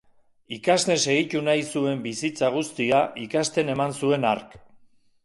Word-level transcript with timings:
Ikasten 0.55 0.97
segitu 1.01 1.41
nahi 1.47 1.61
zuen 1.75 2.01
bizitza 2.05 2.49
guztia 2.55 3.03
ikasten 3.27 3.71
eman 3.75 3.95
zuen 4.01 4.27
hark. 4.31 4.57